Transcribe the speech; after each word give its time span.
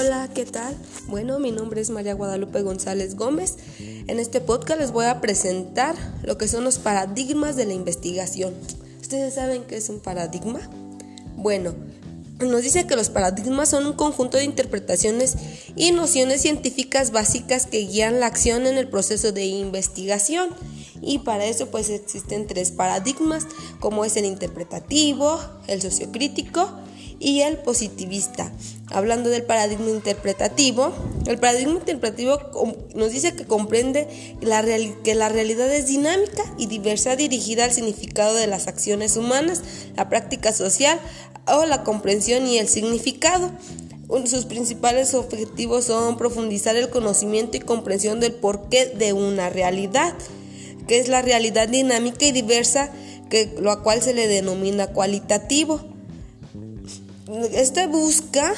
Hola, 0.00 0.30
¿qué 0.32 0.46
tal? 0.46 0.74
Bueno, 1.08 1.38
mi 1.38 1.50
nombre 1.50 1.78
es 1.78 1.90
María 1.90 2.14
Guadalupe 2.14 2.62
González 2.62 3.16
Gómez. 3.16 3.56
En 3.78 4.18
este 4.18 4.40
podcast 4.40 4.80
les 4.80 4.92
voy 4.92 5.04
a 5.04 5.20
presentar 5.20 5.94
lo 6.22 6.38
que 6.38 6.48
son 6.48 6.64
los 6.64 6.78
paradigmas 6.78 7.54
de 7.54 7.66
la 7.66 7.74
investigación. 7.74 8.54
¿Ustedes 8.98 9.34
saben 9.34 9.64
qué 9.64 9.76
es 9.76 9.90
un 9.90 10.00
paradigma? 10.00 10.60
Bueno, 11.36 11.74
nos 12.38 12.62
dice 12.62 12.86
que 12.86 12.96
los 12.96 13.10
paradigmas 13.10 13.68
son 13.68 13.84
un 13.84 13.92
conjunto 13.92 14.38
de 14.38 14.44
interpretaciones 14.44 15.34
y 15.76 15.92
nociones 15.92 16.40
científicas 16.40 17.10
básicas 17.10 17.66
que 17.66 17.80
guían 17.80 18.20
la 18.20 18.26
acción 18.26 18.66
en 18.66 18.78
el 18.78 18.88
proceso 18.88 19.32
de 19.32 19.44
investigación. 19.44 20.48
Y 21.02 21.18
para 21.18 21.44
eso 21.44 21.66
pues 21.66 21.90
existen 21.90 22.46
tres 22.46 22.70
paradigmas, 22.70 23.46
como 23.80 24.06
es 24.06 24.16
el 24.16 24.24
interpretativo, 24.24 25.38
el 25.66 25.82
sociocrítico 25.82 26.79
y 27.20 27.42
el 27.42 27.58
positivista. 27.58 28.50
Hablando 28.88 29.30
del 29.30 29.44
paradigma 29.44 29.90
interpretativo, 29.90 30.92
el 31.26 31.38
paradigma 31.38 31.74
interpretativo 31.74 32.40
nos 32.94 33.12
dice 33.12 33.36
que 33.36 33.44
comprende 33.44 34.08
la 34.40 34.64
que 35.04 35.14
la 35.14 35.28
realidad 35.28 35.72
es 35.72 35.86
dinámica 35.86 36.42
y 36.58 36.66
diversa 36.66 37.14
dirigida 37.14 37.66
al 37.66 37.72
significado 37.72 38.34
de 38.34 38.48
las 38.48 38.66
acciones 38.66 39.16
humanas, 39.16 39.62
la 39.96 40.08
práctica 40.08 40.52
social 40.52 40.98
o 41.46 41.66
la 41.66 41.84
comprensión 41.84 42.48
y 42.48 42.58
el 42.58 42.68
significado. 42.68 43.52
Sus 44.26 44.46
principales 44.46 45.14
objetivos 45.14 45.84
son 45.84 46.16
profundizar 46.16 46.74
el 46.74 46.90
conocimiento 46.90 47.56
y 47.56 47.60
comprensión 47.60 48.18
del 48.18 48.32
porqué 48.32 48.86
de 48.86 49.12
una 49.12 49.50
realidad, 49.50 50.14
que 50.88 50.98
es 50.98 51.06
la 51.06 51.22
realidad 51.22 51.68
dinámica 51.68 52.24
y 52.24 52.32
diversa, 52.32 52.90
que, 53.28 53.54
lo 53.60 53.84
cual 53.84 54.02
se 54.02 54.14
le 54.14 54.26
denomina 54.26 54.88
cualitativo. 54.88 55.80
Este 57.52 57.86
busca 57.86 58.54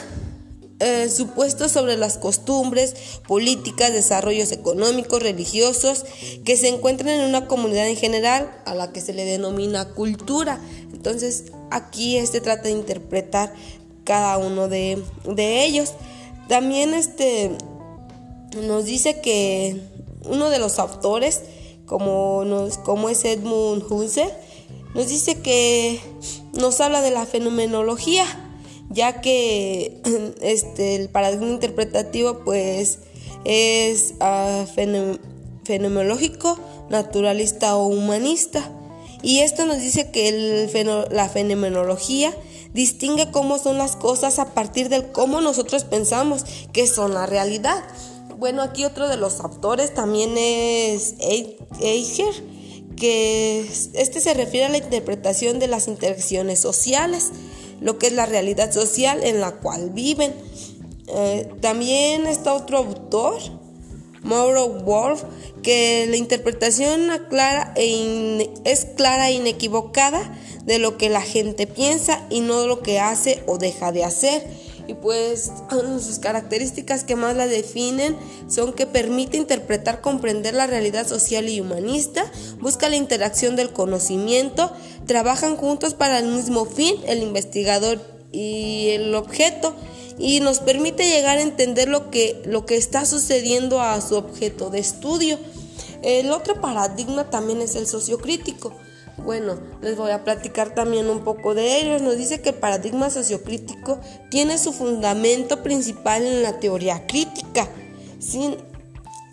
eh, 0.80 1.10
supuestos 1.10 1.72
sobre 1.72 1.96
las 1.96 2.16
costumbres, 2.16 3.20
políticas, 3.28 3.92
desarrollos 3.92 4.50
económicos, 4.50 5.22
religiosos 5.22 6.04
que 6.44 6.56
se 6.56 6.68
encuentran 6.68 7.10
en 7.10 7.28
una 7.28 7.46
comunidad 7.46 7.86
en 7.86 7.96
general 7.96 8.50
a 8.64 8.74
la 8.74 8.90
que 8.92 9.00
se 9.00 9.12
le 9.12 9.24
denomina 9.24 9.90
cultura. 9.90 10.58
Entonces 10.92 11.52
aquí 11.70 12.16
este 12.16 12.40
trata 12.40 12.64
de 12.64 12.70
interpretar 12.70 13.52
cada 14.04 14.38
uno 14.38 14.68
de, 14.68 15.04
ellos. 15.36 15.92
También 16.48 16.94
este 16.94 17.50
nos 18.60 18.86
dice 18.86 19.20
que 19.20 19.82
uno 20.24 20.50
de 20.50 20.58
los 20.58 20.78
autores, 20.78 21.42
como, 21.84 22.44
nos, 22.46 22.78
como 22.78 23.08
es 23.08 23.24
Edmund 23.24 23.84
Husserl, 23.88 24.32
nos 24.94 25.08
dice 25.08 25.40
que 25.40 26.00
nos 26.54 26.80
habla 26.80 27.02
de 27.02 27.10
la 27.10 27.26
fenomenología 27.26 28.24
ya 28.92 29.20
que 29.20 30.00
este, 30.40 30.96
el 30.96 31.08
paradigma 31.08 31.48
interpretativo 31.48 32.40
pues 32.44 32.98
es 33.44 34.14
uh, 34.20 34.66
fenomenológico, 35.64 36.58
naturalista 36.90 37.76
o 37.76 37.86
humanista. 37.86 38.70
Y 39.22 39.40
esto 39.40 39.66
nos 39.66 39.80
dice 39.80 40.10
que 40.10 40.28
el 40.28 41.06
la 41.10 41.28
fenomenología 41.28 42.34
distingue 42.74 43.30
cómo 43.30 43.58
son 43.58 43.78
las 43.78 43.96
cosas 43.96 44.38
a 44.38 44.54
partir 44.54 44.88
del 44.88 45.12
cómo 45.12 45.40
nosotros 45.40 45.84
pensamos 45.84 46.44
que 46.72 46.86
son 46.86 47.14
la 47.14 47.26
realidad. 47.26 47.82
Bueno, 48.38 48.62
aquí 48.62 48.84
otro 48.84 49.08
de 49.08 49.16
los 49.16 49.38
autores 49.40 49.94
también 49.94 50.36
es 50.36 51.14
Eicher, 51.80 52.34
que 52.96 53.60
este 53.94 54.20
se 54.20 54.34
refiere 54.34 54.66
a 54.66 54.68
la 54.68 54.78
interpretación 54.78 55.60
de 55.60 55.68
las 55.68 55.86
interacciones 55.86 56.58
sociales 56.58 57.30
lo 57.82 57.98
que 57.98 58.06
es 58.06 58.12
la 58.12 58.26
realidad 58.26 58.72
social 58.72 59.22
en 59.22 59.40
la 59.40 59.52
cual 59.52 59.90
viven. 59.90 60.34
Eh, 61.08 61.48
también 61.60 62.26
está 62.26 62.54
otro 62.54 62.78
autor, 62.78 63.38
Mauro 64.22 64.68
Wolf, 64.68 65.24
que 65.62 66.06
la 66.08 66.16
interpretación 66.16 67.10
e 67.76 68.50
es 68.64 68.84
clara 68.96 69.28
e 69.28 69.32
inequivocada 69.32 70.38
de 70.64 70.78
lo 70.78 70.96
que 70.96 71.08
la 71.08 71.22
gente 71.22 71.66
piensa 71.66 72.24
y 72.30 72.40
no 72.40 72.66
lo 72.66 72.82
que 72.82 73.00
hace 73.00 73.42
o 73.46 73.58
deja 73.58 73.90
de 73.90 74.04
hacer 74.04 74.46
y 74.86 74.94
pues 74.94 75.50
sus 76.00 76.18
características 76.18 77.04
que 77.04 77.16
más 77.16 77.36
la 77.36 77.46
definen 77.46 78.16
son 78.48 78.72
que 78.72 78.86
permite 78.86 79.36
interpretar, 79.36 80.00
comprender 80.00 80.54
la 80.54 80.66
realidad 80.66 81.06
social 81.06 81.48
y 81.48 81.60
humanista, 81.60 82.30
busca 82.60 82.88
la 82.88 82.96
interacción 82.96 83.56
del 83.56 83.72
conocimiento, 83.72 84.72
trabajan 85.06 85.56
juntos 85.56 85.94
para 85.94 86.18
el 86.18 86.28
mismo 86.28 86.64
fin, 86.64 86.96
el 87.06 87.22
investigador 87.22 88.00
y 88.32 88.88
el 88.90 89.14
objeto, 89.14 89.74
y 90.18 90.40
nos 90.40 90.60
permite 90.60 91.08
llegar 91.08 91.38
a 91.38 91.42
entender 91.42 91.88
lo 91.88 92.10
que, 92.10 92.42
lo 92.44 92.66
que 92.66 92.76
está 92.76 93.04
sucediendo 93.06 93.80
a 93.80 94.00
su 94.00 94.16
objeto 94.16 94.70
de 94.70 94.78
estudio. 94.78 95.38
El 96.02 96.30
otro 96.30 96.60
paradigma 96.60 97.30
también 97.30 97.60
es 97.62 97.76
el 97.76 97.86
sociocrítico 97.86 98.74
bueno, 99.18 99.58
les 99.80 99.96
voy 99.96 100.10
a 100.10 100.24
platicar 100.24 100.74
también 100.74 101.08
un 101.08 101.24
poco 101.24 101.54
de 101.54 101.80
ellos. 101.80 102.02
Nos 102.02 102.16
dice 102.16 102.40
que 102.40 102.50
el 102.50 102.54
paradigma 102.56 103.10
sociocrítico 103.10 104.00
tiene 104.30 104.58
su 104.58 104.72
fundamento 104.72 105.62
principal 105.62 106.24
en 106.24 106.42
la 106.42 106.58
teoría 106.58 107.06
crítica. 107.06 107.68
Sin 108.18 108.56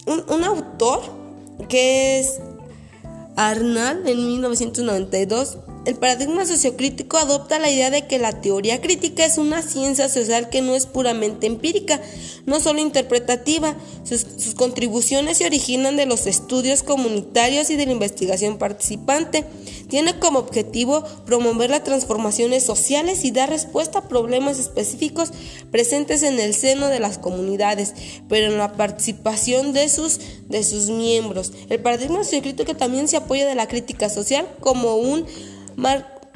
un, 0.06 0.24
un 0.28 0.44
autor 0.44 1.02
que 1.68 2.20
es 2.20 2.40
Arnal 3.36 4.08
en 4.08 4.28
1992 4.28 5.60
el 5.90 5.96
paradigma 5.96 6.46
sociocrítico 6.46 7.18
adopta 7.18 7.58
la 7.58 7.72
idea 7.72 7.90
de 7.90 8.06
que 8.06 8.20
la 8.20 8.42
teoría 8.42 8.80
crítica 8.80 9.26
es 9.26 9.40
una 9.40 9.64
ciencia 9.64 10.08
social 10.08 10.50
que 10.50 10.62
no 10.62 10.76
es 10.76 10.86
puramente 10.86 11.48
empírica, 11.48 12.00
no 12.46 12.60
solo 12.60 12.80
interpretativa. 12.80 13.76
Sus, 14.04 14.54
contribuciones 14.54 15.40
se 15.40 15.46
originan 15.46 15.98
de 15.98 16.06
los 16.06 16.28
estudios 16.28 16.84
comunitarios 16.84 17.72
y 17.72 17.76
de 17.76 17.88
la 17.88 17.94
investigación 17.94 18.60
participante. 18.60 19.46
Tiene 19.88 20.20
como 20.20 20.38
objetivo 20.38 21.04
promover 21.26 21.72
las 21.72 21.84
transformaciones 21.84 22.64
sociales 22.64 23.26
y 23.26 23.32
dar 23.32 23.50
respuesta 23.50 24.00
a 24.00 24.08
problemas 24.08 24.60
específicos 24.60 25.32
presentes 25.72 26.22
en 26.22 26.40
el 26.40 26.54
seno 26.54 26.88
de 26.88 27.00
las 27.00 27.18
comunidades, 27.18 27.96
pero 28.28 28.52
en 28.52 28.60
la 28.60 28.74
participación 28.74 29.74
de 29.74 29.90
sus, 29.90 30.20
de 30.50 30.64
sus 30.64 30.90
miembros. 30.90 31.52
El 31.70 31.80
paradigma 31.80 32.24
sociocrítico 32.24 32.76
también 32.76 33.08
se 33.08 33.18
apoya 33.18 33.48
de 33.48 33.56
la 33.56 33.68
crítica 33.68 34.10
social 34.10 34.48
como 34.60 34.96
un 34.96 35.26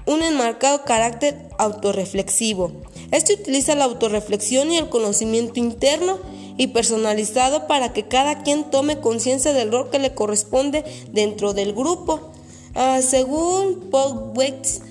un 0.06 0.24
enmarcado 0.24 0.84
carácter 0.84 1.38
autorreflexivo. 1.58 2.72
Este 3.12 3.34
utiliza 3.34 3.76
la 3.76 3.86
autorreflexión 3.86 4.72
y 4.72 4.78
el 4.78 4.90
conocimiento 4.90 5.60
interno 5.60 6.20
y 6.58 6.68
personalizado 6.68 7.68
para 7.68 7.94
que 7.94 8.08
cada 8.08 8.44
quien 8.44 8.70
tome 8.70 9.00
conciencia 9.00 9.54
del 9.54 9.72
rol 9.72 9.90
que 9.90 10.00
le 10.00 10.14
corresponde 10.14 10.84
dentro 11.12 11.54
del 11.54 11.74
grupo. 11.74 12.32
Ah, 12.76 13.02
según 13.02 13.90
Paul 13.92 14.32
Weitz, 14.36 14.82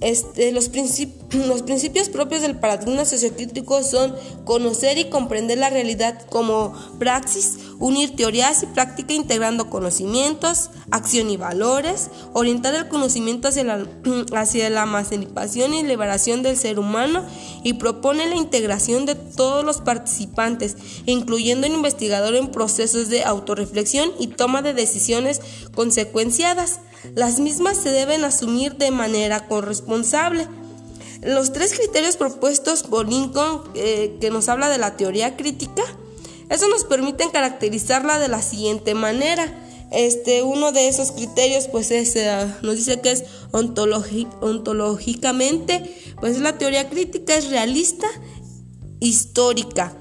este, 0.00 0.52
los, 0.52 0.70
los, 1.32 1.62
principios 1.62 2.08
propios 2.10 2.42
del 2.42 2.58
paradigma 2.58 3.04
sociocrítico 3.04 3.82
son 3.82 4.14
conocer 4.44 4.98
y 4.98 5.08
comprender 5.08 5.58
la 5.58 5.70
realidad 5.70 6.20
como 6.28 6.74
praxis, 6.98 7.58
unir 7.78 8.14
teorías 8.14 8.62
y 8.62 8.66
práctica 8.66 9.14
integrando 9.14 9.70
conocimientos, 9.70 10.70
acción 10.90 11.30
y 11.30 11.36
valores, 11.36 12.10
orientar 12.34 12.74
el 12.74 12.88
conocimiento 12.88 13.48
hacia 13.48 13.64
la, 13.64 13.86
hacia 14.34 14.66
emancipación 14.66 15.72
y 15.74 15.82
liberación 15.82 16.42
del 16.42 16.56
ser 16.56 16.78
humano 16.78 17.24
y 17.62 17.74
propone 17.74 18.28
la 18.28 18.36
integración 18.36 19.06
de 19.06 19.14
todos 19.14 19.64
los 19.64 19.80
participantes, 19.80 20.76
incluyendo 21.06 21.66
el 21.66 21.72
investigador 21.72 22.34
en 22.36 22.48
procesos 22.48 23.08
de 23.08 23.24
autorreflexión 23.24 24.10
y 24.18 24.28
toma 24.28 24.62
de 24.62 24.74
decisiones 24.74 25.40
consecuenciadas. 25.74 26.80
Las 27.14 27.40
mismas 27.40 27.76
se 27.76 27.90
deben 27.90 28.24
asumir 28.24 28.76
de 28.76 28.90
manera 28.90 29.46
corresponsable. 29.46 30.48
Los 31.22 31.52
tres 31.52 31.74
criterios 31.74 32.16
propuestos 32.16 32.82
por 32.82 33.08
Lincoln, 33.08 33.62
eh, 33.74 34.16
que 34.20 34.30
nos 34.30 34.48
habla 34.48 34.68
de 34.68 34.78
la 34.78 34.96
teoría 34.96 35.36
crítica, 35.36 35.82
eso 36.48 36.68
nos 36.68 36.84
permite 36.84 37.24
caracterizarla 37.32 38.18
de 38.18 38.28
la 38.28 38.42
siguiente 38.42 38.94
manera. 38.94 39.62
Este, 39.92 40.42
uno 40.42 40.72
de 40.72 40.88
esos 40.88 41.12
criterios 41.12 41.68
pues 41.68 41.90
es, 41.90 42.16
eh, 42.16 42.46
nos 42.62 42.76
dice 42.76 43.00
que 43.00 43.12
es 43.12 43.24
ontológicamente, 43.52 46.14
pues 46.20 46.40
la 46.40 46.58
teoría 46.58 46.88
crítica 46.88 47.36
es 47.36 47.50
realista, 47.50 48.06
histórica 49.00 49.92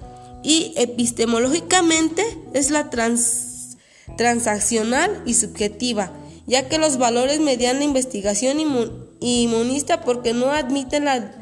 y 0.43 0.73
epistemológicamente 0.75 2.23
es 2.53 2.71
la 2.71 2.89
transaccional 2.89 5.23
y 5.25 5.33
subjetiva 5.33 6.11
ya 6.47 6.67
que 6.69 6.77
los 6.77 6.97
valores 6.97 7.39
median 7.39 7.79
la 7.79 7.85
investigación 7.85 8.57
inmunista 9.19 10.01
porque 10.01 10.33
no 10.33 10.51
admiten 10.51 11.05
la 11.05 11.33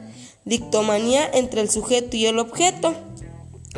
dictomanía 0.45 1.29
entre 1.33 1.61
el 1.61 1.69
sujeto 1.69 2.17
y 2.17 2.25
el 2.25 2.39
objeto. 2.39 2.93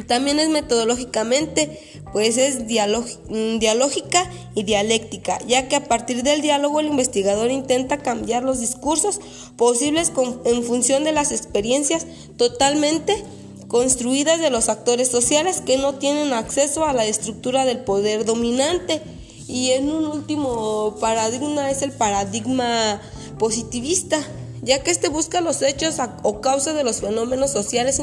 También 0.07 0.39
es 0.39 0.49
metodológicamente, 0.49 1.79
pues 2.11 2.37
es 2.37 2.67
dialógica 2.67 4.29
y 4.53 4.63
dialéctica, 4.63 5.39
ya 5.47 5.69
que 5.69 5.77
a 5.77 5.85
partir 5.85 6.21
del 6.21 6.41
diálogo 6.41 6.81
el 6.81 6.87
investigador 6.87 7.49
intenta 7.49 7.99
cambiar 7.99 8.43
los 8.43 8.59
discursos 8.59 9.21
posibles 9.55 10.11
en 10.43 10.63
función 10.63 11.05
de 11.05 11.13
las 11.13 11.31
experiencias 11.31 12.05
totalmente 12.35 13.23
construidas 13.69 14.39
de 14.39 14.49
los 14.49 14.67
actores 14.69 15.07
sociales 15.07 15.61
que 15.61 15.77
no 15.77 15.95
tienen 15.95 16.33
acceso 16.33 16.85
a 16.85 16.93
la 16.93 17.05
estructura 17.05 17.65
del 17.65 17.79
poder 17.79 18.25
dominante. 18.25 19.01
Y 19.47 19.71
en 19.71 19.89
un 19.89 20.05
último 20.05 20.95
paradigma 20.99 21.69
es 21.69 21.81
el 21.81 21.91
paradigma 21.91 23.01
positivista, 23.37 24.19
ya 24.61 24.81
que 24.81 24.91
este 24.91 25.09
busca 25.09 25.41
los 25.41 25.61
hechos 25.61 25.97
o 26.23 26.41
causas 26.41 26.75
de 26.75 26.83
los 26.83 27.01
fenómenos 27.01 27.51
sociales 27.51 28.01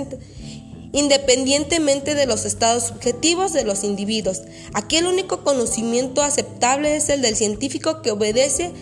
independientemente 0.92 2.14
de 2.14 2.26
los 2.26 2.44
estados 2.44 2.84
subjetivos 2.84 3.52
de 3.52 3.64
los 3.64 3.82
individuos. 3.82 4.42
Aquí 4.74 4.96
el 4.96 5.06
único 5.06 5.42
conocimiento 5.42 6.22
aceptable 6.22 6.96
es 6.96 7.08
el 7.08 7.22
del 7.22 7.34
científico 7.34 8.02
que 8.02 8.10
obedece 8.10 8.72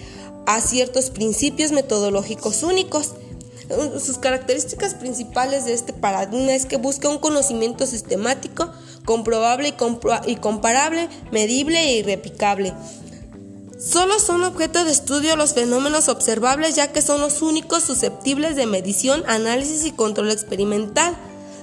a 0.46 0.60
ciertos 0.60 1.10
principios 1.10 1.72
metodológicos 1.72 2.62
únicos. 2.62 3.12
Sus 4.04 4.18
características 4.18 4.94
principales 4.94 5.64
de 5.64 5.72
este 5.72 5.92
paradigma 5.92 6.52
es 6.52 6.66
que 6.66 6.76
busca 6.76 7.08
un 7.08 7.18
conocimiento 7.18 7.86
sistemático, 7.86 8.68
comprobable 9.04 9.74
y, 10.26 10.36
comparable, 10.36 11.08
medible 11.30 11.78
e 11.80 11.98
irreplicable. 11.98 12.74
Solo 13.78 14.18
son 14.18 14.44
objeto 14.44 14.84
de 14.84 14.92
estudio 14.92 15.36
los 15.36 15.54
fenómenos 15.54 16.08
observables 16.08 16.74
ya 16.74 16.92
que 16.92 17.00
son 17.00 17.20
los 17.20 17.40
únicos 17.40 17.82
susceptibles 17.82 18.54
de 18.54 18.66
medición, 18.66 19.24
análisis 19.26 19.86
y 19.86 19.92
control 19.92 20.30
experimental. 20.30 21.16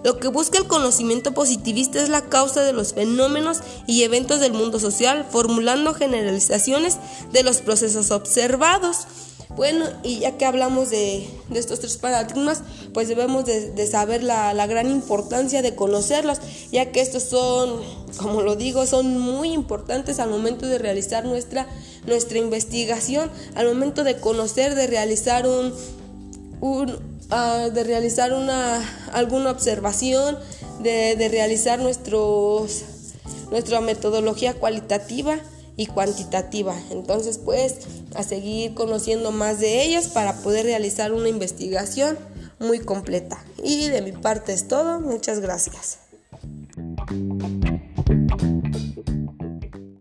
Lo 0.03 0.17
que 0.17 0.27
busca 0.27 0.57
el 0.57 0.67
conocimiento 0.67 1.33
positivista 1.33 2.01
es 2.01 2.09
la 2.09 2.21
causa 2.21 2.61
de 2.63 2.73
los 2.73 2.93
fenómenos 2.93 3.59
y 3.85 4.03
eventos 4.03 4.39
del 4.39 4.53
mundo 4.53 4.79
social, 4.79 5.27
formulando 5.29 5.93
generalizaciones 5.93 6.97
de 7.31 7.43
los 7.43 7.57
procesos 7.57 8.09
observados. 8.11 9.05
Bueno, 9.57 9.87
y 10.03 10.19
ya 10.19 10.37
que 10.37 10.45
hablamos 10.45 10.91
de, 10.91 11.27
estos 11.51 11.79
tres 11.79 11.97
paradigmas, 11.97 12.61
pues 12.93 13.07
debemos 13.07 13.43
de, 13.45 13.87
saber 13.87 14.21
la, 14.21 14.67
gran 14.67 14.87
importancia 14.87 15.63
de 15.63 15.73
conocerlos, 15.73 16.37
ya 16.71 16.91
que 16.91 17.01
estos 17.01 17.23
son, 17.23 17.81
como 18.17 18.43
lo 18.43 18.55
digo, 18.55 18.85
son 18.85 19.17
muy 19.19 19.53
importantes 19.53 20.19
al 20.19 20.29
momento 20.29 20.67
de 20.67 20.77
realizar 20.77 21.25
nuestra, 21.25 21.65
nuestra 22.05 22.37
investigación, 22.37 23.31
al 23.55 23.65
momento 23.65 24.03
de 24.03 24.17
conocer, 24.17 24.75
de 24.75 24.85
realizar 24.85 25.47
un, 25.47 25.73
de 27.73 27.83
realizar 27.83 28.33
una, 28.33 28.79
alguna 29.11 29.49
observación, 29.49 30.37
de, 30.83 31.15
de 31.15 31.29
realizar 31.29 31.79
nuestros, 31.79 32.83
nuestra 33.49 33.81
metodología 33.81 34.53
cualitativa 34.53 35.39
y 35.77 35.85
cuantitativa. 35.85 36.75
Entonces, 36.91 37.37
pues, 37.37 37.75
a 38.15 38.23
seguir 38.23 38.73
conociendo 38.73 39.31
más 39.31 39.59
de 39.59 39.83
ellas 39.83 40.09
para 40.09 40.33
poder 40.33 40.65
realizar 40.65 41.13
una 41.13 41.29
investigación 41.29 42.17
muy 42.59 42.79
completa. 42.79 43.37
Y 43.63 43.87
de 43.87 44.01
mi 44.01 44.11
parte 44.11 44.51
es 44.51 44.67
todo. 44.67 44.99
Muchas 44.99 45.39
gracias. 45.39 45.99